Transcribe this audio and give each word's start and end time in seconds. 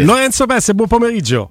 Lorenzo 0.00 0.46
Pesse, 0.46 0.72
buon 0.72 0.88
pomeriggio. 0.88 1.50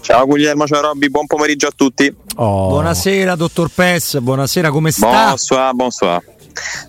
Ciao 0.00 0.26
Guglielmo, 0.26 0.66
ciao 0.66 0.80
Robby, 0.80 1.08
buon 1.08 1.26
pomeriggio 1.26 1.68
a 1.68 1.72
tutti. 1.74 2.12
Oh. 2.34 2.70
Buonasera 2.70 3.36
dottor 3.36 3.70
Pes, 3.72 4.18
buonasera, 4.18 4.70
come 4.70 4.90
sta? 4.90 5.28
Bonsoir, 5.28 5.72
bonsoir. 5.72 6.20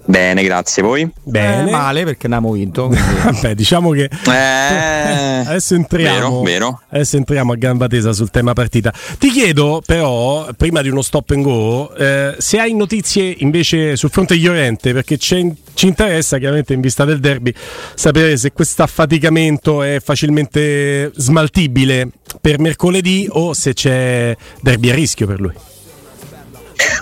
Bene, 0.05 0.43
grazie. 0.43 0.81
Voi? 0.81 1.09
Bene. 1.23 1.67
Eh, 1.67 1.71
male 1.71 2.03
perché 2.03 2.27
abbiamo 2.27 2.51
vinto. 2.51 2.87
Vabbè, 2.87 3.53
diciamo 3.55 3.91
che 3.91 4.09
eh, 4.27 5.43
adesso 5.47 5.75
entriamo, 5.75 6.41
vero, 6.41 6.41
vero. 6.41 6.81
adesso 6.89 7.17
entriamo 7.17 7.53
a 7.53 7.55
gamba 7.55 7.87
tesa 7.87 8.13
sul 8.13 8.29
tema 8.29 8.53
partita. 8.53 8.93
Ti 9.17 9.29
chiedo 9.29 9.81
però, 9.85 10.47
prima 10.55 10.81
di 10.81 10.89
uno 10.89 11.01
stop 11.01 11.31
and 11.31 11.43
go, 11.43 11.93
eh, 11.95 12.35
se 12.37 12.59
hai 12.59 12.73
notizie 12.73 13.35
invece 13.39 13.95
sul 13.95 14.09
fronte 14.09 14.35
Llorente, 14.35 14.93
perché 14.93 15.17
ci 15.17 15.55
interessa 15.81 16.37
chiaramente 16.37 16.73
in 16.73 16.81
vista 16.81 17.05
del 17.05 17.19
derby 17.19 17.53
sapere 17.95 18.37
se 18.37 18.51
questo 18.51 18.83
affaticamento 18.83 19.83
è 19.83 19.99
facilmente 20.03 21.11
smaltibile 21.15 22.09
per 22.41 22.59
mercoledì 22.59 23.27
o 23.29 23.53
se 23.53 23.73
c'è 23.73 24.35
derby 24.61 24.89
a 24.89 24.93
rischio 24.95 25.27
per 25.27 25.39
lui. 25.39 25.53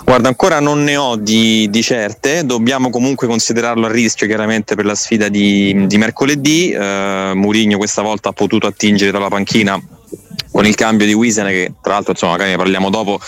Guarda, 0.03 0.27
ancora 0.27 0.59
non 0.59 0.83
ne 0.83 0.97
ho 0.97 1.15
di, 1.15 1.67
di, 1.69 1.81
certe, 1.81 2.45
dobbiamo 2.45 2.89
comunque 2.89 3.27
considerarlo 3.27 3.87
a 3.87 3.91
rischio 3.91 4.27
chiaramente 4.27 4.75
per 4.75 4.85
la 4.85 4.95
sfida 4.95 5.29
di, 5.29 5.85
di 5.87 5.97
mercoledì. 5.97 6.73
Uh, 6.75 7.35
Murigno 7.35 7.77
questa 7.77 8.01
volta 8.01 8.29
ha 8.29 8.33
potuto 8.33 8.67
attingere 8.67 9.11
dalla 9.11 9.29
panchina 9.29 9.81
con 10.55 10.65
il 10.65 10.75
cambio 10.75 11.05
di 11.05 11.13
Wiesen 11.13 11.47
che 11.47 11.73
tra 11.81 11.93
l'altro 11.93 12.11
insomma 12.11 12.31
magari 12.33 12.51
ne 12.51 12.55
parliamo 12.55 12.89
dopo 12.89 13.19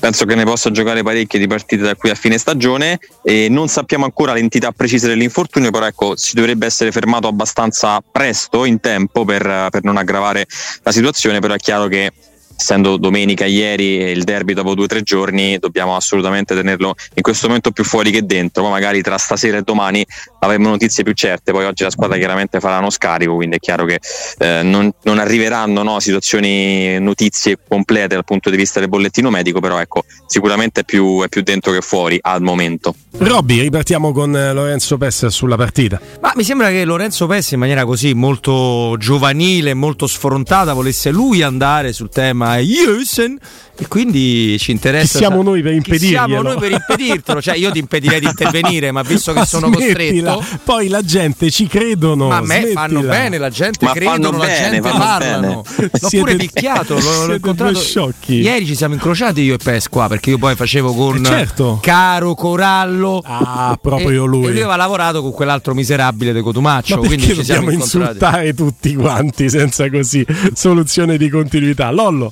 penso 0.00 0.24
che 0.24 0.34
ne 0.34 0.42
possa 0.42 0.72
giocare 0.72 1.04
parecchie 1.04 1.38
di 1.38 1.46
partite 1.46 1.82
da 1.82 1.94
qui 1.94 2.10
a 2.10 2.16
fine 2.16 2.38
stagione 2.38 2.98
e 3.22 3.48
non 3.48 3.68
sappiamo 3.68 4.04
ancora 4.04 4.32
l'entità 4.32 4.72
precisa 4.72 5.06
dell'infortunio 5.06 5.70
però 5.70 5.86
ecco 5.86 6.16
si 6.16 6.34
dovrebbe 6.34 6.66
essere 6.66 6.90
fermato 6.90 7.28
abbastanza 7.28 8.02
presto 8.10 8.64
in 8.64 8.80
tempo 8.80 9.24
per, 9.24 9.68
per 9.70 9.84
non 9.84 9.96
aggravare 9.96 10.44
la 10.82 10.90
situazione 10.90 11.38
però 11.38 11.54
è 11.54 11.58
chiaro 11.58 11.86
che 11.86 12.10
essendo 12.56 12.96
domenica 12.96 13.44
ieri 13.44 13.98
e 13.98 14.10
il 14.10 14.24
derby 14.24 14.52
dopo 14.52 14.74
due 14.74 14.84
o 14.84 14.88
tre 14.88 15.02
giorni, 15.02 15.58
dobbiamo 15.58 15.96
assolutamente 15.96 16.54
tenerlo 16.54 16.94
in 17.14 17.22
questo 17.22 17.46
momento 17.46 17.70
più 17.70 17.84
fuori 17.84 18.10
che 18.10 18.24
dentro. 18.24 18.62
Poi 18.62 18.72
magari 18.72 19.02
tra 19.02 19.18
stasera 19.18 19.58
e 19.58 19.62
domani 19.62 20.04
avremo 20.40 20.68
notizie 20.68 21.02
più 21.04 21.12
certe. 21.12 21.52
Poi 21.52 21.64
oggi 21.64 21.82
la 21.82 21.90
squadra 21.90 22.16
chiaramente 22.16 22.60
farà 22.60 22.78
uno 22.78 22.90
scarico, 22.90 23.34
quindi 23.34 23.56
è 23.56 23.58
chiaro 23.58 23.84
che 23.84 24.00
eh, 24.38 24.62
non, 24.62 24.90
non, 25.02 25.18
arriveranno 25.18 25.82
no, 25.82 26.00
situazioni, 26.00 26.98
notizie 27.00 27.58
complete 27.66 28.14
dal 28.14 28.24
punto 28.24 28.50
di 28.50 28.56
vista 28.56 28.80
del 28.80 28.88
bollettino 28.88 29.30
medico, 29.30 29.60
però 29.60 29.78
ecco, 29.78 30.04
sicuramente 30.26 30.80
è 30.80 30.84
più, 30.84 31.22
è 31.22 31.28
più 31.28 31.42
dentro 31.42 31.72
che 31.72 31.80
fuori 31.80 32.18
al 32.20 32.42
momento. 32.42 32.94
Robby, 33.18 33.60
ripartiamo 33.60 34.12
con 34.12 34.34
eh, 34.36 34.52
Lorenzo 34.52 34.96
Pessa 34.98 35.30
sulla 35.30 35.56
partita. 35.56 36.00
Ma 36.20 36.32
mi 36.34 36.44
sembra 36.44 36.68
che 36.68 36.84
Lorenzo 36.84 37.26
Pessa 37.26 37.54
in 37.54 37.60
maniera 37.60 37.84
così 37.84 38.14
molto 38.14 38.96
giovanile, 38.98 39.74
molto 39.74 40.06
sfrontata, 40.06 40.72
volesse 40.72 41.10
lui 41.10 41.42
andare 41.42 41.92
sul 41.92 42.08
tema 42.08 42.41
Jusen 42.58 43.38
e 43.74 43.88
quindi 43.88 44.58
ci 44.58 44.70
interessa. 44.70 45.18
Chi 45.18 45.24
siamo 45.24 45.42
noi 45.42 45.62
per 45.62 45.72
impedirlo? 45.72 46.08
Siamo 46.08 46.42
noi 46.42 46.56
per 46.56 46.72
impedirtelo, 46.72 47.40
cioè 47.40 47.56
io 47.56 47.70
ti 47.70 47.78
impedirei 47.78 48.20
di 48.20 48.26
intervenire, 48.26 48.92
ma 48.92 49.02
visto 49.02 49.32
che 49.32 49.40
ma 49.40 49.44
sono 49.46 49.72
smettila. 49.72 50.34
costretto. 50.34 50.60
Poi 50.64 50.88
la 50.88 51.02
gente 51.02 51.50
ci 51.50 51.66
credono. 51.66 52.28
Ma 52.28 52.36
a 52.36 52.40
me 52.42 52.60
smettila. 52.60 52.80
fanno 52.80 53.00
bene, 53.00 53.38
la 53.38 53.48
gente 53.48 53.86
ma 53.86 53.92
credono, 53.92 54.38
la 54.38 54.46
gente 54.46 54.80
parlano. 54.80 55.64
Bene. 55.76 55.90
L'ho 55.90 56.08
siete, 56.08 56.18
pure 56.18 56.36
picchiato, 56.36 56.98
l'ho, 56.98 57.26
l'ho 57.26 57.34
incontrato. 57.34 57.80
Sciocchi. 57.80 58.34
Ieri 58.34 58.66
ci 58.66 58.76
siamo 58.76 58.94
incrociati 58.94 59.40
io 59.40 59.54
e 59.54 59.58
Pes 59.58 59.88
qua 59.88 60.06
perché 60.06 60.30
io 60.30 60.38
poi 60.38 60.54
facevo 60.54 60.94
con 60.94 61.16
eh 61.16 61.24
certo. 61.24 61.78
Caro 61.80 62.34
Corallo. 62.34 63.22
Ah, 63.24 63.76
proprio 63.80 64.24
e, 64.24 64.28
lui. 64.28 64.44
E 64.44 64.50
lui 64.50 64.58
aveva 64.58 64.76
lavorato 64.76 65.22
con 65.22 65.32
quell'altro 65.32 65.74
miserabile 65.74 66.32
di 66.32 66.40
Cotumaccio. 66.40 67.00
Ma 67.00 67.06
quindi 67.06 67.34
ci 67.34 67.42
siamo 67.42 67.70
insultare 67.70 68.54
tutti 68.54 68.94
quanti 68.94 69.48
senza 69.48 69.88
così 69.90 70.24
soluzione 70.52 71.16
di 71.16 71.28
continuità. 71.28 71.90
Lollo. 71.90 72.31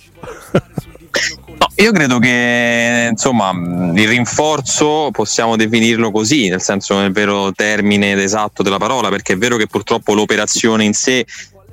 No, 1.60 1.66
io 1.76 1.92
credo 1.92 2.18
che 2.18 3.08
insomma 3.10 3.50
il 3.50 4.08
rinforzo 4.08 5.10
possiamo 5.12 5.56
definirlo 5.56 6.10
così, 6.10 6.48
nel 6.48 6.62
senso 6.62 6.98
nel 6.98 7.12
vero 7.12 7.52
termine 7.52 8.12
esatto 8.22 8.62
della 8.62 8.78
parola, 8.78 9.10
perché 9.10 9.34
è 9.34 9.36
vero 9.36 9.56
che 9.56 9.66
purtroppo 9.66 10.14
l'operazione 10.14 10.84
in 10.84 10.94
sé 10.94 11.26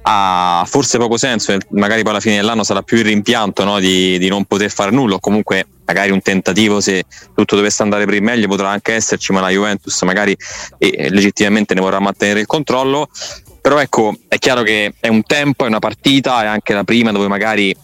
ha 0.09 0.63
forse 0.65 0.97
poco 0.97 1.17
senso, 1.17 1.55
magari 1.71 2.01
poi 2.01 2.11
alla 2.11 2.21
fine 2.21 2.37
dell'anno 2.37 2.63
sarà 2.63 2.81
più 2.81 2.97
il 2.97 3.03
rimpianto 3.03 3.65
no, 3.65 3.79
di, 3.79 4.17
di, 4.17 4.29
non 4.29 4.45
poter 4.45 4.71
fare 4.71 4.91
nulla, 4.91 5.15
o 5.15 5.19
comunque 5.19 5.67
magari 5.85 6.11
un 6.11 6.21
tentativo 6.21 6.79
se 6.79 7.03
tutto 7.35 7.55
dovesse 7.55 7.83
andare 7.83 8.05
per 8.05 8.13
il 8.13 8.23
meglio 8.23 8.47
potrà 8.47 8.69
anche 8.69 8.93
esserci, 8.93 9.33
ma 9.33 9.41
la 9.41 9.49
Juventus 9.49 10.01
magari 10.03 10.35
eh, 10.77 11.09
legittimamente 11.09 11.73
ne 11.73 11.81
vorrà 11.81 11.99
mantenere 11.99 12.39
il 12.39 12.45
controllo. 12.45 13.09
Però 13.59 13.79
ecco, 13.79 14.15
è 14.29 14.37
chiaro 14.37 14.63
che 14.63 14.93
è 14.97 15.09
un 15.09 15.23
tempo, 15.23 15.65
è 15.65 15.67
una 15.67 15.79
partita, 15.79 16.41
è 16.41 16.45
anche 16.45 16.73
la 16.73 16.85
prima 16.85 17.11
dove 17.11 17.27
magari 17.27 17.75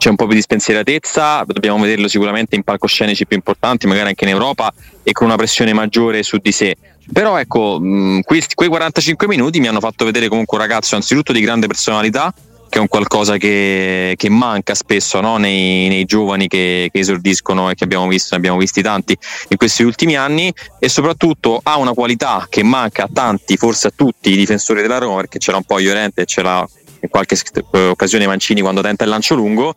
c'è 0.00 0.08
un 0.08 0.16
po' 0.16 0.24
più 0.24 0.34
di 0.34 0.40
spensieratezza, 0.40 1.44
dobbiamo 1.46 1.78
vederlo 1.78 2.08
sicuramente 2.08 2.56
in 2.56 2.62
palcoscenici 2.62 3.26
più 3.26 3.36
importanti, 3.36 3.86
magari 3.86 4.08
anche 4.08 4.24
in 4.24 4.30
Europa 4.30 4.72
e 5.02 5.12
con 5.12 5.26
una 5.26 5.36
pressione 5.36 5.74
maggiore 5.74 6.22
su 6.22 6.38
di 6.38 6.52
sé. 6.52 6.74
Però 7.12 7.38
ecco, 7.38 7.78
mh, 7.78 8.22
questi, 8.22 8.54
quei 8.54 8.70
45 8.70 9.26
minuti 9.26 9.60
mi 9.60 9.68
hanno 9.68 9.78
fatto 9.78 10.06
vedere 10.06 10.28
comunque 10.28 10.56
un 10.56 10.64
ragazzo 10.64 10.96
anzitutto 10.96 11.32
di 11.32 11.42
grande 11.42 11.66
personalità, 11.66 12.32
che 12.70 12.78
è 12.78 12.80
un 12.80 12.88
qualcosa 12.88 13.36
che, 13.36 14.14
che 14.16 14.30
manca 14.30 14.74
spesso 14.74 15.20
no? 15.20 15.36
nei, 15.36 15.88
nei, 15.88 16.06
giovani 16.06 16.48
che, 16.48 16.88
che, 16.90 17.00
esordiscono 17.00 17.68
e 17.68 17.74
che 17.74 17.84
abbiamo 17.84 18.08
visto, 18.08 18.28
ne 18.30 18.38
abbiamo 18.38 18.56
visti 18.56 18.80
tanti 18.80 19.14
in 19.48 19.58
questi 19.58 19.82
ultimi 19.82 20.16
anni 20.16 20.50
e 20.78 20.88
soprattutto 20.88 21.60
ha 21.62 21.76
una 21.76 21.92
qualità 21.92 22.46
che 22.48 22.62
manca 22.62 23.02
a 23.04 23.08
tanti, 23.12 23.58
forse 23.58 23.88
a 23.88 23.92
tutti 23.94 24.30
i 24.30 24.36
difensori 24.36 24.80
della 24.80 24.96
Roma, 24.96 25.16
perché 25.16 25.38
c'era 25.38 25.58
un 25.58 25.64
po' 25.64 25.78
Iorente 25.78 26.22
e 26.22 26.24
ce 26.24 26.40
l'ha 26.40 26.66
in 27.00 27.08
qualche 27.08 27.36
eh, 27.72 27.86
occasione 27.86 28.26
Mancini 28.26 28.60
quando 28.60 28.80
tenta 28.80 29.04
il 29.04 29.10
lancio 29.10 29.34
lungo, 29.34 29.74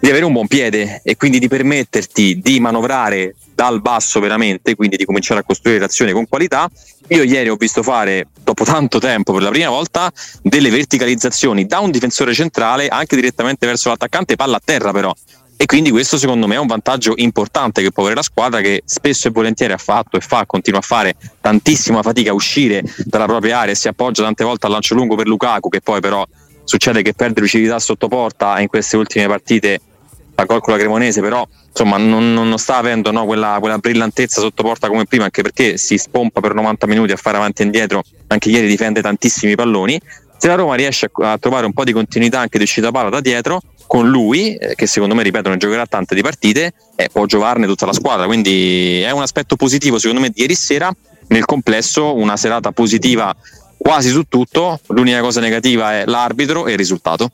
di 0.00 0.08
avere 0.08 0.24
un 0.24 0.32
buon 0.32 0.46
piede 0.46 1.00
e 1.04 1.16
quindi 1.16 1.38
di 1.38 1.48
permetterti 1.48 2.40
di 2.40 2.58
manovrare 2.60 3.34
dal 3.54 3.80
basso 3.80 4.18
veramente, 4.20 4.74
quindi 4.74 4.96
di 4.96 5.04
cominciare 5.04 5.40
a 5.40 5.44
costruire 5.44 5.78
l'azione 5.78 6.12
con 6.12 6.26
qualità. 6.28 6.68
Io 7.08 7.22
ieri 7.22 7.48
ho 7.48 7.56
visto 7.56 7.82
fare, 7.82 8.26
dopo 8.42 8.64
tanto 8.64 8.98
tempo 8.98 9.32
per 9.32 9.42
la 9.42 9.50
prima 9.50 9.68
volta, 9.68 10.10
delle 10.42 10.70
verticalizzazioni 10.70 11.66
da 11.66 11.78
un 11.80 11.90
difensore 11.90 12.34
centrale 12.34 12.88
anche 12.88 13.14
direttamente 13.14 13.66
verso 13.66 13.88
l'attaccante, 13.90 14.36
palla 14.36 14.56
a 14.56 14.62
terra 14.64 14.92
però. 14.92 15.14
E 15.62 15.66
quindi 15.66 15.90
questo 15.90 16.18
secondo 16.18 16.48
me 16.48 16.56
è 16.56 16.58
un 16.58 16.66
vantaggio 16.66 17.12
importante 17.14 17.82
che 17.82 17.92
può 17.92 18.02
avere 18.02 18.18
la 18.18 18.24
squadra 18.24 18.60
che 18.60 18.82
spesso 18.84 19.28
e 19.28 19.30
volentieri 19.30 19.72
ha 19.72 19.78
fatto 19.78 20.16
e 20.16 20.20
fa, 20.20 20.44
continua 20.44 20.80
a 20.80 20.82
fare 20.82 21.14
tantissima 21.40 22.02
fatica 22.02 22.32
a 22.32 22.34
uscire 22.34 22.82
dalla 23.04 23.26
propria 23.26 23.60
area 23.60 23.72
e 23.72 23.76
si 23.76 23.86
appoggia 23.86 24.24
tante 24.24 24.42
volte 24.42 24.66
al 24.66 24.72
lancio 24.72 24.96
lungo 24.96 25.14
per 25.14 25.28
Lukaku 25.28 25.68
che 25.68 25.80
poi 25.80 26.00
però 26.00 26.26
succede 26.64 27.02
che 27.02 27.14
perde 27.14 27.40
lucidità 27.40 27.78
sotto 27.78 28.08
porta 28.08 28.60
in 28.60 28.68
queste 28.68 28.96
ultime 28.96 29.26
partite 29.26 29.80
la 30.34 30.44
gol 30.44 30.60
con 30.60 30.72
la 30.72 30.78
Cremonese 30.78 31.20
però 31.20 31.46
insomma 31.68 31.96
non, 31.96 32.32
non 32.32 32.58
sta 32.58 32.76
avendo 32.76 33.10
no, 33.10 33.24
quella, 33.24 33.58
quella, 33.60 33.78
brillantezza 33.78 34.40
sotto 34.40 34.62
porta 34.62 34.88
come 34.88 35.04
prima 35.04 35.24
anche 35.24 35.42
perché 35.42 35.76
si 35.76 35.98
spompa 35.98 36.40
per 36.40 36.54
90 36.54 36.86
minuti 36.86 37.12
a 37.12 37.16
fare 37.16 37.36
avanti 37.36 37.62
e 37.62 37.64
indietro 37.66 38.02
anche 38.28 38.48
ieri 38.48 38.66
difende 38.66 39.00
tantissimi 39.02 39.54
palloni. 39.54 40.00
Se 40.38 40.48
la 40.48 40.54
Roma 40.54 40.74
riesce 40.74 41.08
a, 41.12 41.32
a 41.32 41.38
trovare 41.38 41.66
un 41.66 41.72
po' 41.72 41.84
di 41.84 41.92
continuità 41.92 42.40
anche 42.40 42.58
di 42.58 42.64
uscita 42.64 42.90
palla 42.90 43.10
da 43.10 43.20
dietro 43.20 43.60
con 43.86 44.08
lui 44.08 44.56
eh, 44.56 44.74
che 44.74 44.86
secondo 44.86 45.14
me 45.14 45.22
ripeto 45.22 45.48
ne 45.50 45.56
giocherà 45.56 45.86
tante 45.86 46.14
di 46.14 46.22
partite 46.22 46.72
eh, 46.96 47.08
può 47.12 47.26
giovarne 47.26 47.66
tutta 47.66 47.86
la 47.86 47.92
squadra. 47.92 48.26
Quindi 48.26 49.00
è 49.02 49.10
un 49.10 49.22
aspetto 49.22 49.56
positivo 49.56 49.98
secondo 49.98 50.20
me 50.20 50.30
di 50.30 50.40
ieri 50.40 50.54
sera 50.54 50.92
nel 51.28 51.44
complesso 51.44 52.14
una 52.14 52.36
serata 52.36 52.72
positiva 52.72 53.34
quasi 53.82 54.10
su 54.10 54.24
tutto. 54.28 54.80
L'unica 54.88 55.20
cosa 55.20 55.40
negativa 55.40 55.92
è 55.92 56.04
l'arbitro 56.06 56.66
e 56.66 56.72
il 56.72 56.78
risultato. 56.78 57.30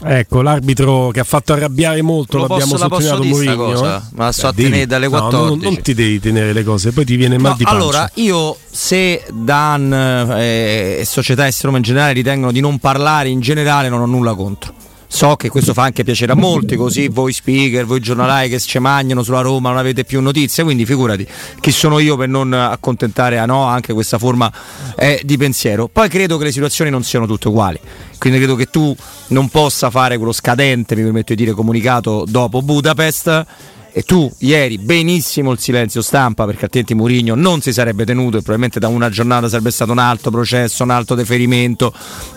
Ecco, 0.00 0.42
l'arbitro 0.42 1.10
che 1.10 1.18
ha 1.18 1.24
fatto 1.24 1.54
arrabbiare 1.54 2.02
molto, 2.02 2.36
Lo 2.36 2.46
l'abbiamo 2.46 2.76
posso, 2.76 2.84
sottolineato 2.84 3.24
Mourinho. 3.24 3.96
Eh? 3.96 4.00
Ma 4.12 4.30
so 4.30 4.52
tenere 4.54 4.86
dalle 4.86 5.08
14. 5.08 5.42
No, 5.42 5.48
non, 5.48 5.58
non, 5.58 5.82
ti 5.82 5.92
devi 5.92 6.20
tenere 6.20 6.52
le 6.52 6.62
cose, 6.62 6.92
poi 6.92 7.04
ti 7.04 7.16
viene 7.16 7.36
mal 7.36 7.50
no, 7.50 7.56
di 7.56 7.64
pancia. 7.64 7.78
Allora, 7.80 8.10
io 8.14 8.56
se 8.70 9.24
Dan 9.32 9.92
eh, 9.92 10.98
e 11.00 11.04
società 11.04 11.48
e 11.48 11.54
Roma 11.62 11.78
in 11.78 11.82
generale 11.82 12.12
ritengono 12.12 12.52
di 12.52 12.60
non 12.60 12.78
parlare 12.78 13.28
in 13.28 13.40
generale, 13.40 13.88
non 13.88 14.00
ho 14.00 14.06
nulla 14.06 14.34
contro. 14.34 14.72
So 15.10 15.36
che 15.36 15.48
questo 15.48 15.72
fa 15.72 15.84
anche 15.84 16.04
piacere 16.04 16.32
a 16.32 16.34
molti, 16.34 16.76
così 16.76 17.08
voi 17.08 17.32
speaker, 17.32 17.86
voi 17.86 17.98
giornalai 17.98 18.50
che 18.50 18.60
ci 18.60 18.78
mangiano 18.78 19.22
sulla 19.22 19.40
Roma 19.40 19.70
non 19.70 19.78
avete 19.78 20.04
più 20.04 20.20
notizie, 20.20 20.62
quindi 20.62 20.84
figurati 20.84 21.26
chi 21.60 21.72
sono 21.72 21.98
io 21.98 22.16
per 22.16 22.28
non 22.28 22.52
accontentare 22.52 23.38
a 23.38 23.46
no 23.46 23.64
anche 23.64 23.94
questa 23.94 24.18
forma 24.18 24.52
eh, 24.96 25.20
di 25.24 25.38
pensiero. 25.38 25.88
Poi 25.88 26.10
credo 26.10 26.36
che 26.36 26.44
le 26.44 26.52
situazioni 26.52 26.90
non 26.90 27.02
siano 27.02 27.26
tutte 27.26 27.48
uguali, 27.48 27.80
quindi 28.18 28.38
credo 28.38 28.54
che 28.54 28.66
tu 28.66 28.94
non 29.28 29.48
possa 29.48 29.88
fare 29.88 30.18
quello 30.18 30.32
scadente, 30.32 30.94
mi 30.94 31.02
permetto 31.02 31.34
di 31.34 31.42
dire, 31.42 31.54
comunicato 31.54 32.24
dopo 32.28 32.60
Budapest. 32.60 33.46
E 33.90 34.02
tu 34.02 34.30
ieri 34.40 34.78
benissimo 34.78 35.50
il 35.50 35.58
silenzio 35.58 36.02
stampa 36.02 36.44
perché 36.44 36.66
altrimenti 36.66 36.94
Mourinho 36.94 37.34
non 37.34 37.62
si 37.62 37.72
sarebbe 37.72 38.04
tenuto 38.04 38.36
e 38.36 38.40
probabilmente 38.40 38.78
da 38.78 38.86
una 38.86 39.08
giornata 39.08 39.48
sarebbe 39.48 39.72
stato 39.72 39.90
un 39.90 39.98
altro 39.98 40.30
processo, 40.30 40.84
un 40.84 40.90
altro 40.90 41.16
deferimento, 41.16 41.92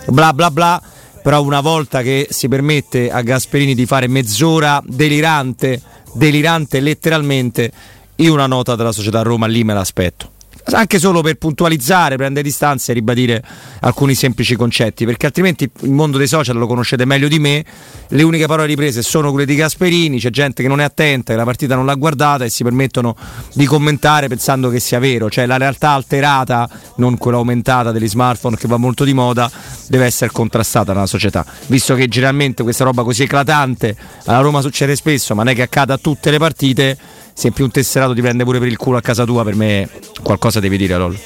bla 0.06 0.32
bla 0.32 0.50
bla 0.50 0.82
però 1.22 1.42
una 1.42 1.60
volta 1.60 2.02
che 2.02 2.26
si 2.30 2.48
permette 2.48 3.10
a 3.10 3.22
Gasperini 3.22 3.74
di 3.74 3.86
fare 3.86 4.08
mezz'ora 4.08 4.82
delirante, 4.84 5.80
delirante 6.14 6.80
letteralmente, 6.80 7.72
io 8.16 8.32
una 8.32 8.46
nota 8.46 8.74
della 8.74 8.92
società 8.92 9.22
Roma 9.22 9.46
lì 9.46 9.62
me 9.64 9.72
l'aspetto. 9.72 10.31
Anche 10.64 10.98
solo 10.98 11.20
per 11.22 11.36
puntualizzare, 11.36 12.16
prendere 12.16 12.46
distanze 12.46 12.92
e 12.92 12.94
ribadire 12.94 13.42
alcuni 13.80 14.14
semplici 14.14 14.56
concetti, 14.56 15.04
perché 15.04 15.26
altrimenti 15.26 15.68
il 15.80 15.90
mondo 15.90 16.18
dei 16.18 16.26
social 16.26 16.56
lo 16.56 16.66
conoscete 16.66 17.04
meglio 17.04 17.28
di 17.28 17.38
me, 17.38 17.64
le 18.08 18.22
uniche 18.22 18.46
parole 18.46 18.68
riprese 18.68 19.02
sono 19.02 19.30
quelle 19.30 19.46
di 19.46 19.54
Gasperini, 19.54 20.18
c'è 20.18 20.30
gente 20.30 20.62
che 20.62 20.68
non 20.68 20.80
è 20.80 20.84
attenta, 20.84 21.32
che 21.32 21.38
la 21.38 21.44
partita 21.44 21.74
non 21.74 21.86
l'ha 21.86 21.94
guardata 21.94 22.44
e 22.44 22.50
si 22.50 22.62
permettono 22.62 23.16
di 23.54 23.66
commentare 23.66 24.28
pensando 24.28 24.68
che 24.68 24.80
sia 24.80 24.98
vero, 24.98 25.28
cioè 25.28 25.46
la 25.46 25.56
realtà 25.56 25.90
alterata, 25.90 26.68
non 26.96 27.16
quella 27.18 27.38
aumentata 27.38 27.92
degli 27.92 28.08
smartphone 28.08 28.56
che 28.56 28.68
va 28.68 28.76
molto 28.76 29.04
di 29.04 29.12
moda, 29.12 29.50
deve 29.88 30.04
essere 30.04 30.30
contrastata 30.30 30.92
nella 30.92 31.06
società, 31.06 31.44
visto 31.66 31.94
che 31.94 32.08
generalmente 32.08 32.62
questa 32.62 32.84
roba 32.84 33.02
così 33.02 33.24
eclatante 33.24 33.96
alla 34.24 34.40
Roma 34.40 34.60
succede 34.60 34.96
spesso, 34.96 35.34
ma 35.34 35.42
non 35.42 35.52
è 35.52 35.54
che 35.54 35.62
accada 35.62 35.94
a 35.94 35.98
tutte 35.98 36.30
le 36.30 36.38
partite 36.38 36.98
se 37.32 37.50
più 37.50 37.64
un 37.64 37.70
tesserato 37.70 38.14
ti 38.14 38.20
prende 38.20 38.44
pure 38.44 38.58
per 38.58 38.68
il 38.68 38.76
culo 38.76 38.96
a 38.96 39.00
casa 39.00 39.24
tua, 39.24 39.44
per 39.44 39.54
me 39.54 39.88
qualcosa 40.22 40.60
devi 40.60 40.76
dire, 40.76 40.96
Lol. 40.96 41.18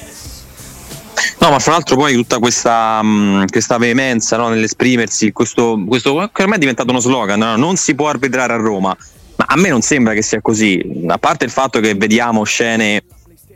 No, 1.38 1.50
ma 1.50 1.58
fra 1.58 1.72
l'altro 1.72 1.96
poi 1.96 2.14
tutta 2.14 2.38
questa, 2.38 3.02
mh, 3.02 3.46
questa 3.50 3.78
veemenza 3.78 4.36
no, 4.36 4.48
nell'esprimersi, 4.48 5.32
questo, 5.32 5.82
questo 5.86 6.30
che 6.32 6.42
ormai 6.42 6.56
è 6.56 6.60
diventato 6.60 6.90
uno 6.90 7.00
slogan, 7.00 7.38
no? 7.38 7.56
non 7.56 7.76
si 7.76 7.94
può 7.94 8.08
arbitrare 8.08 8.52
a 8.52 8.56
Roma, 8.56 8.96
ma 9.36 9.44
a 9.46 9.56
me 9.56 9.68
non 9.68 9.82
sembra 9.82 10.14
che 10.14 10.22
sia 10.22 10.40
così, 10.40 11.04
a 11.06 11.18
parte 11.18 11.44
il 11.44 11.50
fatto 11.50 11.80
che 11.80 11.94
vediamo 11.94 12.44
scene 12.44 13.02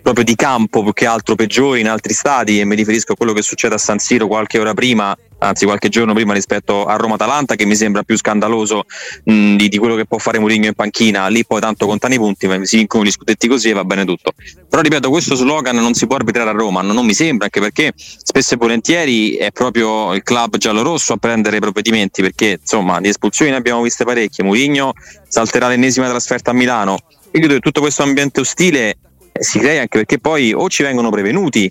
proprio 0.02 0.24
di 0.24 0.34
campo 0.34 0.82
più 0.82 0.92
che 0.92 1.06
altro 1.06 1.34
peggiori 1.34 1.80
in 1.80 1.88
altri 1.88 2.14
stadi 2.14 2.60
e 2.60 2.64
mi 2.64 2.74
riferisco 2.74 3.12
a 3.12 3.16
quello 3.16 3.32
che 3.32 3.42
succede 3.42 3.74
a 3.74 3.78
San 3.78 3.98
Siro 3.98 4.26
qualche 4.26 4.58
ora 4.58 4.72
prima 4.72 5.16
anzi 5.40 5.64
qualche 5.64 5.88
giorno 5.88 6.12
prima 6.14 6.32
rispetto 6.32 6.84
a 6.84 6.96
Roma-Atalanta 6.96 7.54
che 7.54 7.64
mi 7.64 7.74
sembra 7.74 8.02
più 8.02 8.16
scandaloso 8.16 8.84
mh, 9.24 9.56
di, 9.56 9.68
di, 9.68 9.78
quello 9.78 9.94
che 9.94 10.06
può 10.06 10.18
fare 10.18 10.38
Mourinho 10.38 10.66
in 10.66 10.74
panchina. 10.74 11.28
Lì 11.28 11.44
poi 11.44 11.60
tanto 11.60 11.86
contano 11.86 12.14
i 12.14 12.18
punti 12.18 12.48
si 12.66 12.76
vincono 12.76 13.04
gli 13.04 13.10
scudetti 13.10 13.48
così 13.48 13.70
e 13.70 13.72
va 13.72 13.84
bene 13.84 14.04
tutto. 14.04 14.32
Però 14.68 14.82
ripeto 14.82 15.10
questo 15.10 15.34
slogan 15.34 15.76
non 15.76 15.94
si 15.94 16.06
può 16.06 16.16
arbitrare 16.16 16.50
a 16.50 16.52
Roma 16.52 16.82
non, 16.82 16.94
non 16.94 17.06
mi 17.06 17.14
sembra 17.14 17.46
anche 17.46 17.60
perché 17.60 17.92
spesso 17.96 18.54
e 18.54 18.56
volentieri 18.56 19.36
è 19.36 19.50
proprio 19.50 20.14
il 20.14 20.22
club 20.22 20.56
giallo-rosso 20.56 21.14
a 21.14 21.16
prendere 21.16 21.56
i 21.56 21.60
provvedimenti 21.60 22.22
perché 22.22 22.58
insomma 22.60 23.00
di 23.00 23.08
espulsioni 23.08 23.50
ne 23.50 23.56
abbiamo 23.56 23.82
viste 23.82 24.04
parecchie. 24.04 24.44
Mourinho 24.44 24.92
salterà 25.28 25.68
l'ennesima 25.68 26.08
trasferta 26.08 26.50
a 26.50 26.54
Milano. 26.54 26.98
Io 27.32 27.40
credo 27.40 27.54
che 27.54 27.60
tutto 27.60 27.80
questo 27.80 28.02
ambiente 28.02 28.40
ostile 28.40 28.96
si 29.38 29.58
crea 29.58 29.82
anche 29.82 29.98
perché 29.98 30.18
poi 30.18 30.52
o 30.52 30.68
ci 30.68 30.82
vengono 30.82 31.10
prevenuti 31.10 31.70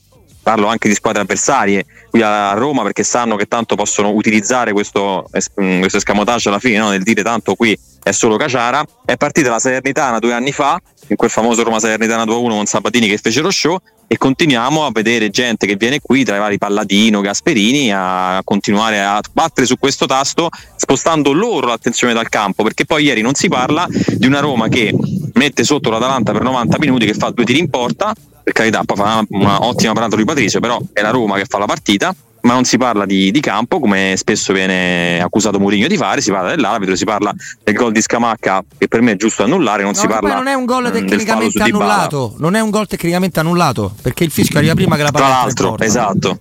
parlo 0.49 0.65
anche 0.65 0.87
di 0.87 0.95
squadre 0.95 1.21
avversarie 1.21 1.85
qui 2.09 2.23
a 2.23 2.53
Roma 2.53 2.81
perché 2.81 3.03
sanno 3.03 3.35
che 3.35 3.45
tanto 3.45 3.75
possono 3.75 4.09
utilizzare 4.09 4.71
questo, 4.71 5.29
mm, 5.61 5.79
questo 5.79 5.97
escamotage 5.97 6.49
alla 6.49 6.57
fine 6.57 6.79
no? 6.79 6.89
nel 6.89 7.03
dire 7.03 7.21
tanto 7.21 7.53
qui 7.53 7.77
è 8.01 8.09
solo 8.09 8.35
Caciara 8.35 8.83
è 9.05 9.15
partita 9.15 9.51
la 9.51 9.59
Salernitana 9.59 10.17
due 10.17 10.33
anni 10.33 10.51
fa 10.51 10.81
in 11.09 11.15
quel 11.15 11.29
famoso 11.29 11.61
Roma 11.61 11.79
Salernitana 11.79 12.23
2-1 12.23 12.49
con 12.49 12.65
Sabatini 12.65 13.07
che 13.07 13.19
fece 13.19 13.41
lo 13.41 13.51
show 13.51 13.77
e 14.07 14.17
continuiamo 14.17 14.87
a 14.87 14.89
vedere 14.91 15.29
gente 15.29 15.67
che 15.67 15.75
viene 15.75 15.99
qui 15.99 16.23
tra 16.23 16.35
i 16.35 16.39
vari 16.39 16.57
Palladino, 16.57 17.21
Gasperini 17.21 17.93
a 17.93 18.41
continuare 18.43 19.03
a 19.03 19.21
battere 19.31 19.67
su 19.67 19.77
questo 19.77 20.07
tasto 20.07 20.49
spostando 20.75 21.31
loro 21.31 21.67
l'attenzione 21.67 22.13
dal 22.13 22.27
campo 22.27 22.63
perché 22.63 22.85
poi 22.85 23.03
ieri 23.03 23.21
non 23.21 23.35
si 23.35 23.49
parla 23.49 23.87
di 23.87 24.25
una 24.25 24.39
Roma 24.39 24.67
che 24.67 24.95
mette 25.33 25.63
sotto 25.63 25.91
l'Atalanta 25.91 26.31
per 26.31 26.41
90 26.41 26.77
minuti 26.79 27.05
che 27.05 27.13
fa 27.13 27.29
due 27.29 27.45
tiri 27.45 27.59
in 27.59 27.69
porta 27.69 28.15
per 28.49 28.53
carità 28.53 28.83
poi 28.83 28.97
fa 28.97 29.23
una, 29.29 29.65
ottima 29.65 29.93
parata 29.93 30.15
di 30.15 30.25
Patrizio 30.25 30.59
però 30.59 30.79
è 30.91 31.01
la 31.01 31.11
Roma 31.11 31.37
che 31.37 31.45
fa 31.45 31.59
la 31.59 31.65
partita 31.65 32.13
ma 32.41 32.53
non 32.53 32.63
si 32.63 32.77
parla 32.77 33.05
di, 33.05 33.31
di, 33.31 33.41
campo 33.41 33.79
come 33.79 34.13
spesso 34.15 34.53
viene 34.53 35.21
accusato 35.21 35.59
Mourinho 35.59 35.87
di 35.87 35.97
fare, 35.97 36.21
si 36.21 36.31
parla 36.31 36.55
dell'arbitro, 36.55 36.95
si 36.95 37.03
parla 37.03 37.33
del 37.61 37.75
gol 37.75 37.91
di 37.91 38.01
Scamacca 38.01 38.63
che 38.77 38.87
per 38.87 39.01
me 39.01 39.11
è 39.11 39.15
giusto 39.17 39.43
annullare, 39.43 39.83
non 39.83 39.91
no, 39.91 39.99
si 39.99 40.07
parla 40.07 40.35
non 40.35 40.47
è 40.47 40.53
un 40.53 40.63
gol 40.63 40.89
tecnicamente 40.89 41.61
annullato, 41.61 42.35
non 42.37 42.55
è 42.55 42.61
un 42.61 42.69
gol 42.69 42.87
tecnicamente 42.87 43.41
annullato, 43.41 43.93
perché 44.01 44.23
il 44.23 44.31
fischio 44.31 44.57
arriva 44.57 44.73
prima 44.73 44.95
che 44.95 45.03
la 45.03 45.11
palla 45.11 45.25
Tra 45.25 45.35
l'altro, 45.35 45.77
esatto. 45.79 46.39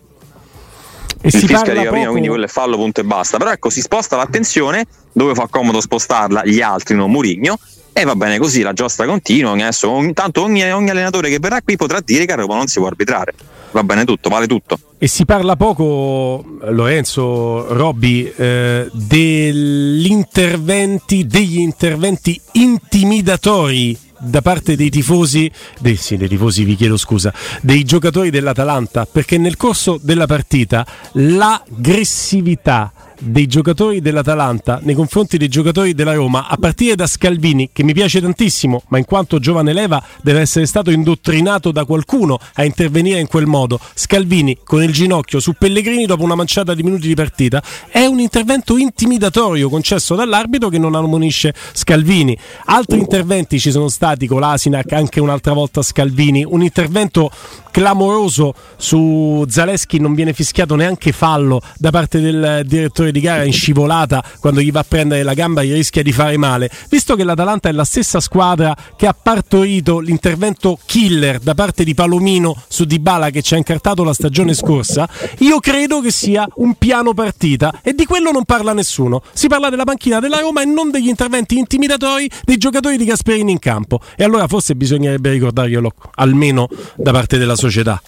E 1.21 1.29
il 1.29 1.33
fischio 1.33 1.59
arriva 1.59 1.81
poco... 1.81 1.91
prima, 1.91 2.11
quindi 2.11 2.29
quello 2.29 2.45
è 2.45 2.49
fallo, 2.49 2.77
punto 2.77 3.01
e 3.01 3.05
basta. 3.05 3.39
Però 3.39 3.51
ecco, 3.51 3.71
si 3.71 3.81
sposta 3.81 4.17
l'attenzione 4.17 4.87
dove 5.11 5.35
fa 5.35 5.49
comodo 5.51 5.81
spostarla 5.81 6.45
gli 6.45 6.61
altri, 6.61 6.95
non 6.95 7.11
Mourinho. 7.11 7.59
E 7.93 8.05
va 8.05 8.15
bene 8.15 8.39
così, 8.39 8.63
la 8.63 8.73
giostra 8.73 9.07
continua. 9.07 9.53
Adesso, 9.53 10.03
intanto 10.03 10.43
ogni, 10.43 10.71
ogni 10.71 10.91
allenatore 10.91 11.29
che 11.29 11.39
verrà 11.39 11.61
qui 11.63 11.77
potrà 11.77 12.01
dire 12.05 12.27
che 12.27 12.33
a 12.33 12.37
Roma 12.37 12.57
non 12.57 12.67
si 12.67 12.79
può 12.79 12.87
arbitrare 12.87 13.35
va 13.71 13.83
bene 13.83 14.05
tutto, 14.05 14.29
vale 14.29 14.47
tutto. 14.47 14.79
E 14.99 15.07
si 15.07 15.25
parla 15.25 15.57
poco, 15.57 16.45
Lorenzo, 16.71 17.73
Robby, 17.73 18.33
eh, 18.37 18.89
degli 18.93 20.11
interventi, 20.11 21.27
degli 21.27 21.59
interventi 21.59 22.41
intimidatori 22.53 23.97
da 24.21 24.43
parte 24.43 24.75
dei 24.75 24.91
tifosi, 24.91 25.49
dei, 25.79 25.95
sì, 25.95 26.17
dei 26.17 26.27
tifosi 26.27 26.65
vi 26.65 26.75
chiedo 26.75 26.97
scusa, 26.97 27.33
dei 27.61 27.85
giocatori 27.85 28.31
dell'Atalanta, 28.31 29.07
perché 29.07 29.39
nel 29.39 29.57
corso 29.57 29.99
della 30.03 30.27
partita 30.27 30.85
l'aggressività 31.13 32.93
dei 33.19 33.47
giocatori 33.47 34.01
dell'Atalanta 34.01 34.81
nei 34.83 34.95
confronti 34.95 35.37
dei 35.39 35.49
giocatori 35.49 35.95
della 35.95 36.15
Roma, 36.15 36.49
a 36.49 36.57
partire 36.57 36.95
da 36.95 37.07
Scalvini, 37.07 37.71
che 37.73 37.83
mi 37.83 37.93
piace 37.93 38.21
tantissimo, 38.21 38.83
ma 38.89 38.99
in 38.99 39.05
quanto 39.05 39.39
giovane 39.39 39.73
leva 39.73 40.03
deve 40.23 40.41
essere 40.41 40.67
stato 40.67 40.91
indottrinato 40.91 41.73
da 41.73 41.85
qualcuno 41.85 42.39
a 42.55 42.65
intervenire 42.65 43.21
in 43.21 43.27
quel 43.27 43.47
modo. 43.47 43.81
Scalvini 43.95 44.59
con 44.65 44.83
il 44.83 44.93
ginocchio 44.93 45.41
su 45.41 45.55
Pellegrini 45.55 46.07
dopo 46.07 46.23
una 46.23 46.35
manciata 46.35 46.75
di 46.75 46.83
minuti 46.83 47.09
di 47.09 47.15
partita 47.15 47.63
è 47.91 48.05
un 48.05 48.21
intervento 48.21 48.77
intimidatorio 48.77 49.69
concesso 49.69 50.15
dall'arbitro 50.15 50.69
che 50.69 50.79
non 50.79 50.95
ammonisce 50.95 51.55
Scalvini. 51.73 52.37
Altri 52.67 52.99
interventi 52.99 53.59
ci 53.59 53.71
sono 53.71 53.89
stati 53.89 54.27
con 54.27 54.41
l'Asinac, 54.41 54.93
anche 54.93 55.21
un'altra 55.21 55.53
volta 55.53 55.83
Scalvini, 55.83 56.45
un 56.45 56.63
intervento 56.63 57.31
clamoroso 57.71 58.55
su 58.77 59.45
Zaleschi, 59.49 59.99
non 60.01 60.15
viene 60.15 60.33
fischiato 60.33 60.75
neanche 60.75 61.13
fallo 61.13 61.61
da 61.77 61.91
parte 61.91 62.21
del 62.21 62.63
direttore 62.67 63.08
direttore 63.09 63.13
di 63.13 63.21
gara 63.21 63.45
in 63.45 63.53
scivolata 63.53 64.23
quando 64.41 64.61
gli 64.61 64.71
va 64.71 64.81
a 64.81 64.85
prendere 64.87 65.23
la 65.23 65.35
gamba 65.35 65.63
gli 65.63 65.73
rischia 65.73 66.03
di 66.03 66.13
fare 66.13 66.37
male. 66.37 66.71
Visto 66.89 67.17
che 67.17 67.25
l'Atalanta 67.25 67.69
è 67.69 67.73
la 67.73 67.85
stessa 67.85 68.21
squadra 68.21 68.77
che 68.97 69.07
ha 69.07 69.15
partorito 69.15 69.99
l'intervento 69.99 70.79
killer 70.85 71.39
da 71.39 71.55
parte 71.55 71.85
di 71.85 71.95
Palomino 71.95 72.63
su 72.69 72.85
Dybala 72.85 73.31
che 73.31 73.43
ci 73.43 73.55
ha 73.55 73.57
incartato 73.57 74.05
la 74.05 74.13
stagione 74.13 74.55
scorsa, 74.55 75.09
io 75.39 75.59
credo 75.61 76.01
che 76.01 76.11
sia 76.11 76.47
un 76.57 76.75
piano 76.75 77.15
partita 77.15 77.81
e 77.83 77.93
di 77.95 78.05
quello 78.05 78.31
non 78.31 78.45
parla 78.45 78.73
nessuno. 78.73 79.23
Si 79.33 79.49
parla 79.49 79.69
della 79.71 79.85
panchina 79.85 80.21
della 80.21 80.41
Roma 80.41 80.63
e 80.63 80.67
non 80.67 80.91
degli 80.91 81.09
interventi 81.09 81.59
intimidatori 81.59 82.31
dei 82.45 82.57
giocatori 82.57 82.97
di 82.97 83.05
Gasperini 83.05 83.53
in 83.53 83.59
campo. 83.59 84.01
E 84.17 84.25
allora 84.25 84.47
forse 84.47 84.75
bisognerebbe 84.75 85.31
ricordarglielo 85.31 85.93
almeno 86.17 86.69
da 86.97 87.13
parte 87.13 87.39
della 87.39 87.57
società. 87.57 88.01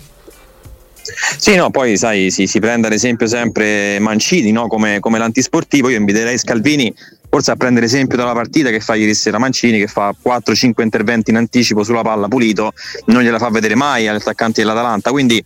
Sì, 1.36 1.54
no, 1.56 1.70
poi 1.70 1.96
sai, 1.96 2.30
si, 2.30 2.46
si 2.46 2.58
prende 2.58 2.86
ad 2.86 2.92
esempio 2.92 3.26
sempre 3.26 3.98
Mancini 3.98 4.52
no? 4.52 4.66
come, 4.66 5.00
come 5.00 5.18
l'antisportivo. 5.18 5.88
Io 5.88 5.96
inviterei 5.96 6.38
Scalvini 6.38 6.92
forse 7.30 7.52
a 7.52 7.56
prendere 7.56 7.86
esempio 7.86 8.16
dalla 8.16 8.32
partita 8.32 8.70
che 8.70 8.80
fa 8.80 8.96
ieri 8.96 9.14
sera 9.14 9.38
Mancini 9.38 9.78
che 9.78 9.86
fa 9.86 10.12
4-5 10.12 10.82
interventi 10.82 11.30
in 11.30 11.36
anticipo 11.36 11.84
sulla 11.84 12.02
palla 12.02 12.26
pulito, 12.26 12.72
non 13.06 13.22
gliela 13.22 13.38
fa 13.38 13.48
vedere 13.50 13.76
mai 13.76 14.08
agli 14.08 14.16
attaccanti 14.16 14.60
dell'Atalanta, 14.60 15.10
quindi 15.12 15.42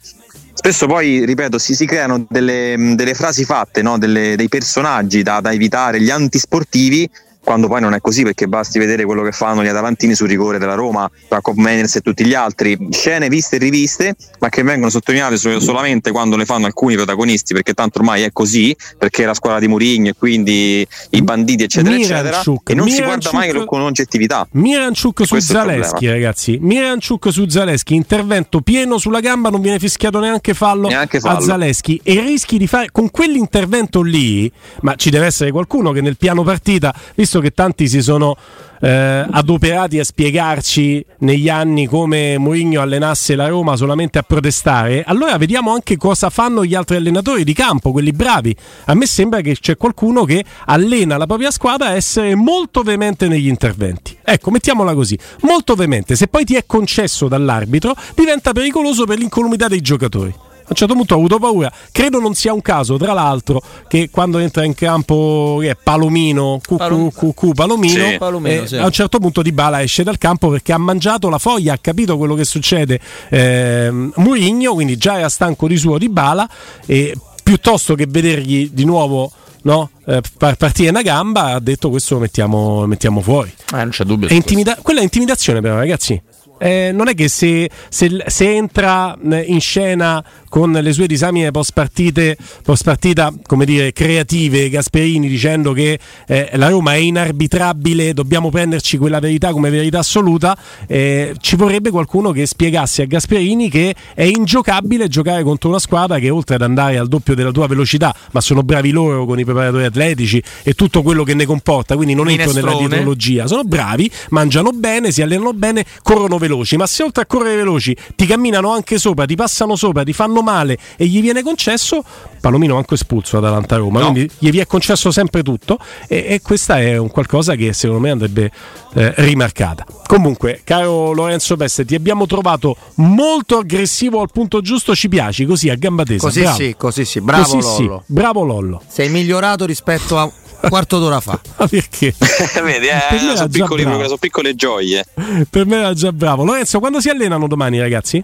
spesso 0.54 0.86
poi, 0.86 1.26
ripeto, 1.26 1.58
si, 1.58 1.74
si 1.74 1.84
creano 1.84 2.24
delle, 2.28 2.94
delle 2.96 3.12
frasi 3.12 3.44
fatte, 3.44 3.82
no? 3.82 3.98
delle, 3.98 4.34
dei 4.34 4.48
personaggi 4.48 5.22
da, 5.22 5.40
da 5.40 5.52
evitare, 5.52 6.00
gli 6.00 6.10
antisportivi 6.10 7.08
quando 7.44 7.68
poi 7.68 7.80
non 7.80 7.94
è 7.94 8.00
così 8.00 8.22
perché 8.22 8.48
basti 8.48 8.78
vedere 8.78 9.04
quello 9.04 9.22
che 9.22 9.32
fanno 9.32 9.62
gli 9.62 9.68
Atalantini 9.68 10.14
sul 10.14 10.28
rigore 10.28 10.58
della 10.58 10.74
Roma 10.74 11.08
tra 11.28 11.40
Cop 11.40 11.56
Meners 11.56 11.96
e 11.96 12.00
tutti 12.00 12.24
gli 12.24 12.34
altri. 12.34 12.76
Scene 12.90 13.28
viste 13.28 13.56
e 13.56 13.58
riviste 13.58 14.16
ma 14.40 14.48
che 14.48 14.62
vengono 14.62 14.90
sottolineate 14.90 15.36
solamente 15.36 16.10
quando 16.10 16.36
le 16.36 16.46
fanno 16.46 16.66
alcuni 16.66 16.94
protagonisti 16.94 17.52
perché 17.52 17.74
tanto 17.74 17.98
ormai 17.98 18.22
è 18.22 18.32
così 18.32 18.74
perché 18.98 19.22
è 19.22 19.26
la 19.26 19.34
squadra 19.34 19.60
di 19.60 19.68
Murigno 19.68 20.10
e 20.10 20.14
quindi 20.18 20.86
i 21.10 21.22
banditi 21.22 21.64
eccetera 21.64 21.94
Miranchuk, 21.94 22.26
eccetera 22.26 22.62
e 22.64 22.74
non 22.74 22.84
Miranchuk, 22.86 23.22
si 23.22 23.30
guarda 23.30 23.30
mai 23.32 23.66
con 23.66 23.80
oggettività. 23.82 24.48
Miranchuk 24.52 25.26
su 25.26 25.38
Zaleschi 25.38 26.08
ragazzi. 26.08 26.58
Miranchuk 26.60 27.30
su 27.30 27.48
Zaleschi 27.48 27.94
intervento 27.94 28.60
pieno 28.62 28.98
sulla 28.98 29.20
gamba 29.20 29.50
non 29.50 29.60
viene 29.60 29.78
fischiato 29.78 30.18
neanche 30.18 30.54
fallo, 30.54 30.88
neanche 30.88 31.20
fallo. 31.20 31.38
a 31.38 31.40
Zaleschi. 31.42 32.00
E 32.02 32.20
rischi 32.20 32.56
di 32.56 32.66
fare 32.66 32.88
con 32.90 33.10
quell'intervento 33.10 34.00
lì 34.00 34.50
ma 34.80 34.94
ci 34.94 35.10
deve 35.10 35.26
essere 35.26 35.50
qualcuno 35.50 35.92
che 35.92 36.00
nel 36.00 36.16
piano 36.16 36.42
partita 36.42 36.94
visto 37.14 37.33
visto 37.34 37.40
che 37.40 37.50
tanti 37.50 37.88
si 37.88 38.00
sono 38.02 38.36
eh, 38.80 39.26
adoperati 39.28 39.98
a 39.98 40.04
spiegarci 40.04 41.04
negli 41.20 41.48
anni 41.48 41.86
come 41.86 42.38
Mourinho 42.38 42.80
allenasse 42.80 43.34
la 43.34 43.48
Roma 43.48 43.76
solamente 43.76 44.18
a 44.18 44.22
protestare, 44.22 45.02
allora 45.04 45.36
vediamo 45.36 45.72
anche 45.72 45.96
cosa 45.96 46.30
fanno 46.30 46.64
gli 46.64 46.74
altri 46.74 46.96
allenatori 46.96 47.44
di 47.44 47.52
campo, 47.52 47.92
quelli 47.92 48.12
bravi. 48.12 48.54
A 48.86 48.94
me 48.94 49.06
sembra 49.06 49.40
che 49.40 49.56
c'è 49.58 49.76
qualcuno 49.76 50.24
che 50.24 50.44
allena 50.66 51.16
la 51.16 51.26
propria 51.26 51.50
squadra 51.50 51.88
a 51.88 51.94
essere 51.94 52.34
molto 52.34 52.82
veemente 52.82 53.26
negli 53.26 53.48
interventi. 53.48 54.16
Ecco, 54.22 54.50
mettiamola 54.50 54.94
così, 54.94 55.18
molto 55.40 55.74
veemente. 55.74 56.14
Se 56.14 56.28
poi 56.28 56.44
ti 56.44 56.54
è 56.54 56.64
concesso 56.66 57.26
dall'arbitro, 57.26 57.94
diventa 58.14 58.52
pericoloso 58.52 59.06
per 59.06 59.18
l'incolumità 59.18 59.66
dei 59.66 59.80
giocatori. 59.80 60.43
A 60.64 60.68
un 60.70 60.76
certo 60.76 60.94
punto 60.94 61.14
ho 61.14 61.18
avuto 61.18 61.38
paura. 61.38 61.70
Credo 61.92 62.20
non 62.20 62.34
sia 62.34 62.54
un 62.54 62.62
caso, 62.62 62.96
tra 62.96 63.12
l'altro, 63.12 63.62
che 63.86 64.08
quando 64.10 64.38
entra 64.38 64.64
in 64.64 64.74
campo 64.74 65.60
è 65.62 65.76
Palomino, 65.80 66.58
Cucù, 66.64 67.52
Palomino, 67.52 68.08
sì. 68.08 68.16
Palomino 68.18 68.62
eh, 68.62 68.66
sì. 68.66 68.76
a 68.76 68.86
un 68.86 68.92
certo 68.92 69.18
punto 69.18 69.42
Di 69.42 69.52
Bala 69.52 69.82
esce 69.82 70.02
dal 70.02 70.16
campo 70.16 70.48
perché 70.48 70.72
ha 70.72 70.78
mangiato 70.78 71.28
la 71.28 71.38
foglia, 71.38 71.74
ha 71.74 71.78
capito 71.78 72.16
quello 72.16 72.34
che 72.34 72.44
succede 72.44 72.98
eh, 73.28 73.90
Murigno, 73.90 74.72
quindi 74.72 74.96
già 74.96 75.18
era 75.18 75.28
stanco 75.28 75.68
di 75.68 75.76
suo 75.76 75.98
Di 75.98 76.08
Bala 76.08 76.48
e 76.86 77.14
piuttosto 77.42 77.94
che 77.94 78.06
vedergli 78.08 78.70
di 78.72 78.84
nuovo 78.86 79.30
no? 79.64 79.90
eh, 80.06 80.22
partire 80.38 80.88
una 80.88 81.02
gamba, 81.02 81.54
ha 81.54 81.60
detto 81.60 81.90
questo 81.90 82.14
lo 82.14 82.20
mettiamo, 82.20 82.86
mettiamo 82.86 83.20
fuori. 83.20 83.52
Eh, 83.72 83.76
non 83.76 83.90
c'è 83.90 84.04
dubbio. 84.04 84.28
È 84.28 84.34
intimida- 84.34 84.78
quella 84.80 85.00
è 85.00 85.02
intimidazione 85.02 85.60
però 85.60 85.76
ragazzi. 85.76 86.20
Eh, 86.64 86.92
non 86.94 87.08
è 87.08 87.14
che 87.14 87.28
se, 87.28 87.68
se, 87.90 88.24
se, 88.26 88.50
entra 88.54 89.18
in 89.44 89.60
scena 89.60 90.24
con 90.48 90.72
le 90.72 90.92
sue 90.94 91.06
disamine 91.06 91.50
post, 91.50 91.72
partite, 91.74 92.38
post 92.62 92.84
partita 92.84 93.30
come 93.46 93.66
dire, 93.66 93.92
creative 93.92 94.70
Gasperini 94.70 95.28
dicendo 95.28 95.72
che 95.72 95.98
eh, 96.26 96.48
la 96.54 96.68
Roma 96.68 96.94
è 96.94 96.98
inarbitrabile, 96.98 98.14
dobbiamo 98.14 98.48
prenderci 98.48 98.96
quella 98.96 99.18
verità 99.18 99.52
come 99.52 99.68
verità 99.68 99.98
assoluta, 99.98 100.56
eh, 100.86 101.34
ci 101.38 101.56
vorrebbe 101.56 101.90
qualcuno 101.90 102.30
che 102.30 102.46
spiegasse 102.46 103.02
a 103.02 103.04
Gasperini 103.04 103.68
che 103.68 103.94
è 104.14 104.22
ingiocabile 104.22 105.08
giocare 105.08 105.42
contro 105.42 105.68
una 105.68 105.78
squadra 105.78 106.18
che 106.18 106.30
oltre 106.30 106.54
ad 106.54 106.62
andare 106.62 106.96
al 106.96 107.08
doppio 107.08 107.34
della 107.34 107.50
tua 107.50 107.66
velocità, 107.66 108.14
ma 108.30 108.40
sono 108.40 108.62
bravi 108.62 108.90
loro 108.90 109.26
con 109.26 109.38
i 109.38 109.44
preparatori 109.44 109.84
atletici 109.84 110.42
e 110.62 110.72
tutto 110.72 111.02
quello 111.02 111.24
che 111.24 111.34
ne 111.34 111.44
comporta, 111.44 111.94
quindi 111.94 112.14
non 112.14 112.30
entro 112.30 112.52
nella 112.52 112.74
dietrologia, 112.74 113.46
sono 113.46 113.64
bravi, 113.64 114.10
mangiano 114.30 114.70
bene, 114.70 115.10
si 115.10 115.20
allenano 115.20 115.52
bene, 115.52 115.84
corrono 116.02 116.38
veloci, 116.38 116.52
ma 116.76 116.86
se 116.86 117.02
oltre 117.02 117.22
a 117.22 117.26
correre 117.26 117.56
veloci 117.56 117.96
ti 118.14 118.26
camminano 118.26 118.70
anche 118.72 118.98
sopra, 118.98 119.24
ti 119.24 119.34
passano 119.34 119.76
sopra, 119.76 120.02
ti 120.02 120.12
fanno 120.12 120.42
male 120.42 120.78
e 120.96 121.06
gli 121.06 121.20
viene 121.20 121.42
concesso, 121.42 122.04
Palomino 122.40 122.76
anche 122.76 122.94
espulso 122.94 123.38
ad 123.38 123.44
Atalanta 123.44 123.76
Roma, 123.76 124.00
no. 124.00 124.10
quindi 124.10 124.30
gli 124.38 124.50
viene 124.50 124.66
concesso 124.66 125.10
sempre 125.10 125.42
tutto 125.42 125.78
e, 126.06 126.24
e 126.28 126.40
questa 126.42 126.80
è 126.80 126.96
un 126.96 127.10
qualcosa 127.10 127.54
che 127.54 127.72
secondo 127.72 128.02
me 128.02 128.10
andrebbe 128.10 128.50
eh, 128.94 129.14
rimarcata. 129.16 129.84
Comunque, 130.06 130.60
caro 130.64 131.12
Lorenzo 131.12 131.56
Peste, 131.56 131.84
ti 131.84 131.94
abbiamo 131.94 132.26
trovato 132.26 132.76
molto 132.96 133.58
aggressivo 133.58 134.20
al 134.20 134.30
punto 134.32 134.60
giusto, 134.60 134.94
ci 134.94 135.08
piaci 135.08 135.44
così 135.44 135.70
a 135.70 135.74
gamba 135.74 136.04
tesa. 136.04 136.26
Così 136.26 136.40
bravo. 136.40 136.56
sì, 136.56 136.74
così 136.76 137.04
sì, 137.04 137.20
bravo 137.20 137.42
così 137.42 137.82
Lollo. 137.84 138.02
Sì, 138.06 138.12
bravo 138.12 138.44
Lollo. 138.44 138.82
Sei 138.86 139.08
migliorato 139.08 139.64
rispetto 139.64 140.18
a 140.18 140.30
quarto 140.70 140.98
d'ora 140.98 141.20
fa. 141.20 141.38
Ma 141.56 141.66
perché? 141.66 142.14
Vedi, 142.62 142.86
eh, 142.86 143.34
sono, 143.34 143.48
piccoli, 143.48 143.82
sono 143.82 144.16
piccole 144.18 144.54
gioie. 144.54 145.04
Per 145.48 145.66
me 145.66 145.76
era 145.76 145.94
già 145.94 146.12
bravo. 146.12 146.44
Lorenzo, 146.44 146.78
quando 146.80 147.00
si 147.00 147.08
allenano 147.08 147.46
domani, 147.46 147.78
ragazzi? 147.80 148.22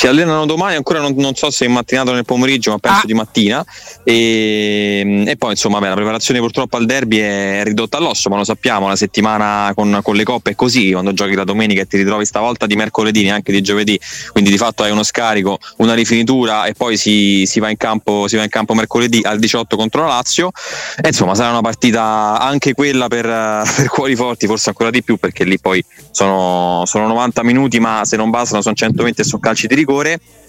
Si 0.00 0.06
allenano 0.06 0.46
domani, 0.46 0.76
ancora 0.76 0.98
non, 0.98 1.12
non, 1.18 1.34
so 1.34 1.50
se 1.50 1.66
in 1.66 1.72
mattinata 1.72 2.10
o 2.10 2.14
nel 2.14 2.24
pomeriggio, 2.24 2.70
ma 2.70 2.78
penso 2.78 3.00
ah. 3.02 3.06
di 3.06 3.12
mattina. 3.12 3.62
E, 4.02 5.24
e 5.26 5.36
poi 5.36 5.50
insomma, 5.50 5.78
beh, 5.78 5.88
la 5.88 5.94
preparazione 5.94 6.40
purtroppo 6.40 6.78
al 6.78 6.86
derby 6.86 7.18
è 7.18 7.60
ridotta 7.64 7.98
all'osso, 7.98 8.30
ma 8.30 8.36
lo 8.36 8.44
sappiamo, 8.44 8.88
la 8.88 8.96
settimana 8.96 9.70
con, 9.74 10.00
con, 10.02 10.16
le 10.16 10.24
coppe 10.24 10.52
è 10.52 10.54
così, 10.54 10.92
quando 10.92 11.12
giochi 11.12 11.34
la 11.34 11.44
domenica 11.44 11.82
e 11.82 11.86
ti 11.86 11.98
ritrovi 11.98 12.24
stavolta 12.24 12.64
di 12.64 12.76
mercoledì, 12.76 13.24
neanche 13.24 13.52
di 13.52 13.60
giovedì, 13.60 14.00
quindi 14.32 14.48
di 14.48 14.56
fatto 14.56 14.84
hai 14.84 14.90
uno 14.90 15.02
scarico, 15.02 15.58
una 15.76 15.92
rifinitura 15.92 16.64
e 16.64 16.72
poi 16.72 16.96
si, 16.96 17.44
si, 17.44 17.60
va, 17.60 17.68
in 17.68 17.76
campo, 17.76 18.26
si 18.26 18.36
va 18.36 18.42
in 18.42 18.48
campo 18.48 18.72
mercoledì 18.72 19.20
al 19.22 19.38
18 19.38 19.76
contro 19.76 20.00
la 20.00 20.08
Lazio. 20.08 20.50
E 20.98 21.08
insomma 21.08 21.34
sarà 21.34 21.50
una 21.50 21.60
partita 21.60 22.38
anche 22.40 22.72
quella 22.72 23.08
per, 23.08 23.26
per 23.76 23.88
cuori 23.88 24.16
forti, 24.16 24.46
forse 24.46 24.70
ancora 24.70 24.88
di 24.88 25.02
più, 25.02 25.18
perché 25.18 25.44
lì 25.44 25.60
poi 25.60 25.84
sono, 26.10 26.84
sono 26.86 27.06
90 27.06 27.42
minuti, 27.42 27.78
ma 27.80 28.06
se 28.06 28.16
non 28.16 28.30
bastano 28.30 28.62
sono 28.62 28.74
120 28.74 29.20
e 29.20 29.24
sono 29.24 29.42
calci 29.42 29.66
di 29.66 29.74
rigore. 29.74 29.88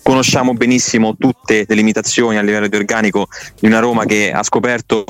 Conosciamo 0.03 0.53
benissimo 0.53 1.15
tutte 1.17 1.65
le 1.67 1.75
limitazioni 1.75 2.37
a 2.37 2.41
livello 2.41 2.67
di 2.67 2.75
organico 2.75 3.27
di 3.59 3.67
una 3.67 3.79
Roma 3.79 4.05
che 4.05 4.31
ha 4.31 4.43
scoperto 4.43 5.03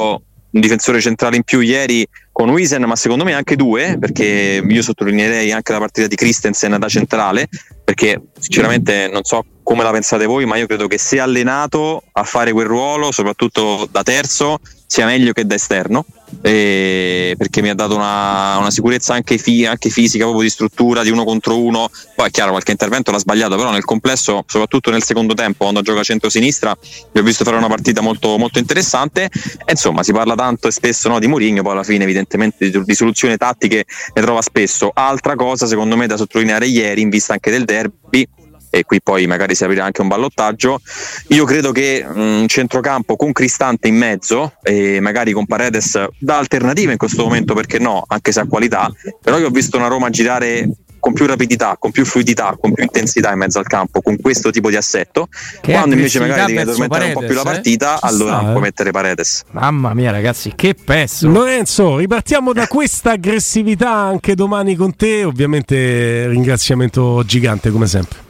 un 0.52 0.60
difensore 0.60 1.02
centrale 1.02 1.38
in 1.38 1.44
più 1.44 1.60
ieri 1.60 2.06
con 2.32 2.50
Wiesen, 2.50 2.84
ma 2.84 2.96
secondo 2.96 3.24
me 3.24 3.34
anche 3.34 3.56
due, 3.56 3.98
perché 4.00 4.64
io 4.66 4.82
sottolineerei 4.82 5.52
anche 5.52 5.72
la 5.72 5.80
partita 5.80 6.08
di 6.08 6.16
Christensen 6.16 6.78
da 6.78 6.88
centrale, 6.88 7.48
perché 7.84 8.22
sinceramente 8.40 9.10
non 9.12 9.24
so 9.24 9.44
come 9.72 9.84
la 9.84 9.92
pensate 9.92 10.26
voi, 10.26 10.46
ma 10.46 10.58
io 10.58 10.66
credo 10.66 10.88
che 10.88 10.98
se 10.98 11.22
allenato 11.22 12.04
a 12.12 12.24
fare 12.24 12.52
quel 12.52 12.66
ruolo, 12.66 13.14
soprattutto 13.14 13.88
da 13.90 14.04
terzo, 14.04 14.60
sia 14.86 15.06
meglio 15.06 15.32
che 15.32 15.46
da 15.46 15.56
esterno 15.56 16.04
perché 16.42 17.62
mi 17.62 17.70
ha 17.70 17.76
dato 17.76 17.96
una, 17.96 18.58
una 18.58 18.72
sicurezza 18.72 19.14
anche, 19.14 19.38
fi, 19.38 19.66
anche, 19.66 19.90
fisica, 19.90 20.24
proprio 20.24 20.44
di 20.44 20.50
struttura, 20.50 21.04
di 21.04 21.10
uno 21.10 21.24
contro 21.24 21.58
uno. 21.58 21.90
Poi 22.16 22.28
è 22.28 22.32
chiaro, 22.32 22.52
qualche 22.52 22.72
intervento 22.72 23.12
l'ha 23.12 23.20
sbagliato, 23.20 23.56
però 23.56 23.72
nel 23.72 23.84
complesso, 23.84 24.44
soprattutto 24.46 24.92
nel 24.92 25.04
secondo 25.04 25.34
tempo, 25.34 25.64
quando 25.64 25.82
gioca 25.82 26.04
centro-sinistra, 26.04 26.76
vi 27.12 27.20
ho 27.20 27.24
visto 27.24 27.44
fare 27.44 27.58
una 27.58 27.68
partita 27.68 28.02
molto, 28.02 28.38
molto 28.38 28.60
interessante. 28.60 29.30
E 29.66 29.72
insomma, 29.72 30.04
si 30.04 30.12
parla 30.12 30.36
tanto 30.36 30.68
e 30.68 30.72
spesso 30.72 31.10
no, 31.10 31.20
di 31.20 31.28
Mourinho, 31.28 31.62
poi 31.62 31.74
alla 31.74 31.84
fine 31.84 32.04
evidentemente 32.04 32.70
di, 32.70 32.84
di 32.84 32.96
soluzioni 32.96 33.38
tattiche 33.38 33.86
ne 34.14 34.22
trova 34.22 34.42
spesso. 34.42 34.92
Altra 34.94 35.36
cosa, 35.36 35.68
secondo 35.68 35.98
me, 35.98 36.08
da 36.08 36.18
sottolineare 36.18 36.66
ieri, 36.68 37.02
in 37.02 37.10
vista 37.10 37.34
anche 37.34 37.52
del 37.52 37.66
derby, 37.66 38.28
e 38.72 38.84
qui 38.84 39.02
poi 39.02 39.28
magari 39.28 39.54
si 39.54 39.64
aprirà 39.64 39.86
anche 39.86 40.02
un 40.02 40.08
ballottaggio. 40.08 40.82
Io 41.28 41.46
credo 41.46 41.72
che 41.72 42.04
un 42.08 42.46
centrocampo 42.48 43.16
con 43.16 43.32
Cristante 43.34 43.88
in 43.88 43.98
mezzo 43.98 44.54
e 44.64 45.00
magari 45.00 45.34
con 45.34 45.46
Paredes 45.46 46.08
da 46.18 46.38
alternativa 46.38 46.92
in 46.92 46.98
questo 46.98 47.24
momento 47.24 47.54
perché 47.54 47.78
no, 47.78 48.04
anche 48.08 48.32
se 48.32 48.40
ha 48.40 48.46
qualità, 48.48 48.92
però 49.22 49.38
io 49.38 49.48
ho 49.48 49.52
visto 49.52 49.78
una 49.78 49.88
Roma 49.88 50.10
girare 50.10 50.68
con 51.02 51.14
più 51.14 51.26
rapidità, 51.26 51.76
con 51.80 51.92
più 51.92 52.06
fluidità, 52.06 52.56
con 52.62 52.74
più 52.74 52.84
intensità 52.84 53.32
in 53.32 53.40
mezzo 53.40 53.58
al 53.58 53.66
campo, 53.66 54.02
con 54.02 54.22
questo 54.22 54.52
tipo 54.52 54.70
di 54.70 54.76
assetto. 54.76 55.28
Che 55.60 55.72
Quando 55.72 55.96
invece 55.96 56.20
magari 56.20 56.54
devi 56.54 56.60
addormentare 56.60 57.08
un 57.08 57.14
po' 57.14 57.20
più 57.22 57.34
la 57.34 57.42
eh? 57.42 57.44
partita, 57.44 57.96
eh? 57.96 58.00
allora 58.04 58.38
sta, 58.38 58.50
puoi 58.52 58.62
mettere 58.62 58.92
Paredes. 58.92 59.44
Mamma 59.52 59.94
mia, 59.94 60.12
ragazzi, 60.12 60.54
che 60.56 60.76
pezzo! 60.76 61.28
Lorenzo, 61.28 61.98
ripartiamo 61.98 62.54
da 62.54 62.68
questa 62.68 63.14
aggressività 63.14 63.92
anche 63.92 64.36
domani 64.36 64.76
con 64.76 64.96
te. 64.96 65.24
Ovviamente 65.24 66.28
ringraziamento 66.28 67.24
gigante 67.26 67.72
come 67.72 67.88
sempre. 67.88 68.30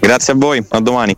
Grazie 0.00 0.32
a 0.34 0.36
voi, 0.36 0.64
a 0.68 0.80
domani. 0.80 1.16